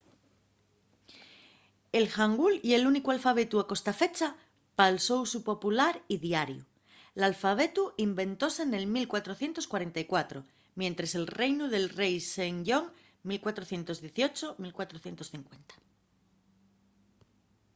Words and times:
el 1.99 2.05
hangul 2.15 2.53
ye 2.69 2.77
l'únicu 2.79 3.09
alfabetu 3.15 3.55
a 3.59 3.67
costafecha 3.71 4.29
pal 4.77 4.95
so 5.07 5.15
usu 5.25 5.39
popular 5.49 5.93
y 6.13 6.15
diariu. 6.25 6.61
l'alfabetu 7.19 7.83
inventóse 8.07 8.61
nel 8.73 8.85
1444 8.95 10.39
mientres 10.81 11.11
el 11.19 11.25
reinu 11.41 11.65
del 11.73 11.87
rei 11.99 12.15
sejong 12.33 12.87
1418–1450 13.29 15.75